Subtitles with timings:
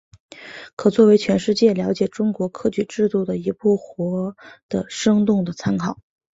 [0.75, 4.35] 可作为全世界了解中国科举制度的一部活
[4.67, 5.99] 的生动的参考。